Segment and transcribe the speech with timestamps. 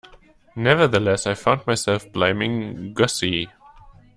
[0.55, 3.49] Nevertheless, I found myself blaming Gussie.